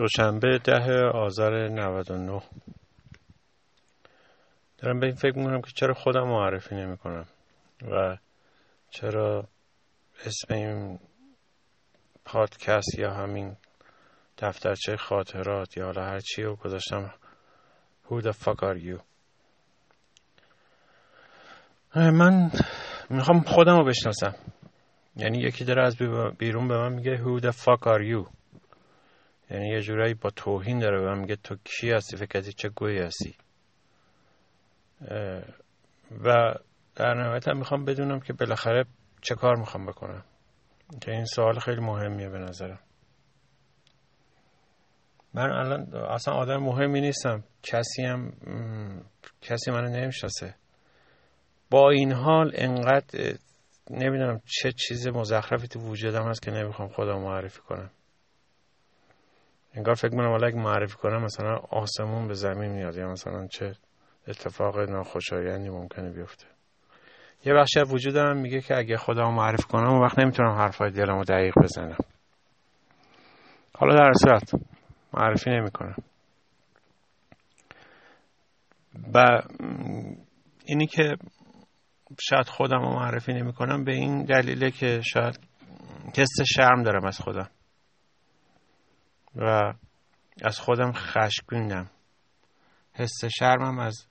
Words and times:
دوشنبه 0.00 0.58
ده 0.58 1.10
آذر 1.14 1.68
99 1.68 2.42
دارم 4.78 5.00
به 5.00 5.06
این 5.06 5.14
فکر 5.14 5.38
می‌کنم 5.38 5.60
که 5.60 5.70
چرا 5.74 5.94
خودم 5.94 6.22
معرفی 6.22 6.74
نمی 6.74 6.96
کنم 6.96 7.26
و 7.90 8.16
چرا 8.90 9.48
اسم 10.26 10.54
این 10.54 10.98
پادکست 12.24 12.98
یا 12.98 13.14
همین 13.14 13.56
دفترچه 14.38 14.96
خاطرات 14.96 15.76
یا 15.76 15.84
حالا 15.84 16.04
هر 16.04 16.20
چی 16.20 16.42
رو 16.42 16.56
گذاشتم 16.56 17.14
Who 18.08 18.22
the 18.22 18.32
fuck 18.32 18.60
are 18.62 18.78
you 18.84 19.00
من 21.94 22.50
می‌خوام 23.10 23.40
خودم 23.40 23.76
رو 23.76 23.84
بشناسم. 23.84 24.34
یعنی 25.16 25.38
یکی 25.38 25.64
داره 25.64 25.82
از 25.82 25.96
بیرون 26.38 26.68
به 26.68 26.78
من 26.78 26.92
میگه 26.92 27.16
Who 27.16 27.42
the 27.42 27.52
fuck 27.52 27.86
are 27.86 28.02
you 28.12 28.39
یعنی 29.50 29.68
یه 29.68 29.80
جورایی 29.80 30.14
با 30.14 30.30
توهین 30.30 30.78
داره 30.78 31.00
من 31.00 31.18
میگه 31.18 31.36
تو 31.36 31.56
کی 31.64 31.90
هستی؟ 31.90 32.16
فکر 32.16 32.40
چه 32.40 32.68
گویی 32.68 32.98
هستی؟ 32.98 33.34
و 36.24 36.54
در 36.94 37.14
نهایت 37.14 37.48
هم 37.48 37.58
می‌خوام 37.58 37.84
بدونم 37.84 38.20
که 38.20 38.32
بالاخره 38.32 38.84
چه 39.22 39.34
کار 39.34 39.56
می‌خوام 39.56 39.86
بکنم. 39.86 40.24
که 41.00 41.10
این 41.10 41.24
سوال 41.24 41.58
خیلی 41.58 41.80
مهمیه 41.80 42.28
به 42.28 42.38
نظرم. 42.38 42.78
من 45.34 45.50
الان 45.50 45.94
اصلا 45.94 46.34
آدم 46.34 46.56
مهمی 46.56 47.00
نیستم. 47.00 47.44
کسی 47.62 48.02
هم 48.02 48.32
کسی 49.40 49.70
منو 49.70 49.88
نمی‌شناسه. 49.88 50.54
با 51.70 51.90
این 51.90 52.12
حال 52.12 52.52
انقدر 52.54 53.34
نمی‌دونم 53.90 54.40
چه 54.44 54.72
چیز 54.72 55.08
مزخرفی 55.08 55.68
تو 55.68 55.80
وجودم 55.80 56.28
هست 56.28 56.42
که 56.42 56.50
نمی‌خوام 56.50 56.88
خودم 56.88 57.18
معرفی 57.18 57.60
کنم. 57.60 57.90
انگار 59.74 59.94
فکر 59.94 60.10
کنم 60.10 60.28
حالا 60.28 60.46
اگه 60.46 60.56
معرفی 60.56 60.96
کنم 60.96 61.22
مثلا 61.22 61.56
آسمون 61.56 62.28
به 62.28 62.34
زمین 62.34 62.72
میاد 62.72 62.96
یا 62.96 63.08
مثلا 63.08 63.46
چه 63.46 63.72
اتفاق 64.28 64.78
ناخوشایندی 64.78 65.68
ممکنه 65.68 66.10
بیفته. 66.10 66.46
یه 67.44 67.54
بخشی 67.54 67.80
از 67.80 67.92
وجودم 67.92 68.36
میگه 68.36 68.60
که 68.60 68.78
اگه 68.78 68.96
خودم 68.96 69.34
معرفی 69.34 69.62
کنم 69.62 69.90
اون 69.90 70.02
وقت 70.02 70.18
نمی‌تونم 70.18 70.50
حرفای 70.50 70.90
دلم 70.90 71.18
رو 71.18 71.24
دقیق 71.24 71.54
بزنم. 71.62 71.98
حالا 73.74 73.94
در 73.94 74.12
صورت 74.12 74.52
معرفی 75.14 75.50
نمی‌کنم. 75.50 75.96
و 79.14 79.42
اینی 80.64 80.86
که 80.86 81.16
شاید 82.20 82.46
خودم 82.46 82.78
رو 82.78 82.92
معرفی 82.94 83.32
نمی 83.32 83.52
کنم 83.52 83.84
به 83.84 83.92
این 83.92 84.24
دلیله 84.24 84.70
که 84.70 85.00
شاید 85.04 85.38
حس 86.16 86.42
شرم 86.54 86.82
دارم 86.82 87.06
از 87.06 87.18
خودم. 87.18 87.50
و 89.36 89.74
از 90.42 90.58
خودم 90.58 90.92
خشمگینم 90.92 91.90
حس 92.92 93.24
شرمم 93.38 93.78
از 93.78 94.06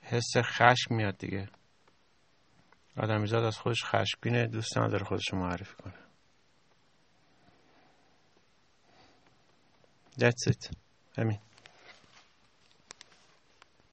حس 0.00 0.32
خشم 0.36 0.94
میاد 0.94 1.18
دیگه. 1.18 1.48
آدمیزاد 2.96 3.44
از 3.44 3.58
خودش 3.58 3.84
خشمگینه 3.84 4.46
دوست 4.46 4.78
نداره 4.78 5.04
خودش 5.04 5.34
معرفی 5.34 5.74
کنه. 5.82 5.94
That's 10.18 10.52
it. 10.52 10.76
همین 11.18 11.38